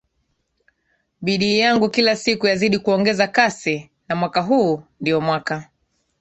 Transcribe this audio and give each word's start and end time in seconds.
bidii 1.21 1.59
yangu 1.59 1.89
kila 1.89 2.15
siku 2.15 2.47
yazidi 2.47 2.79
kuongeza 2.79 3.27
kasi 3.27 3.89
na 4.09 4.15
mwaka 4.15 4.41
huu 4.41 4.83
ndio 4.99 5.21
mwaka 5.21 5.69